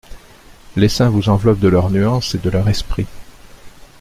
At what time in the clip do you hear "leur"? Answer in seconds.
1.67-1.91, 2.49-2.67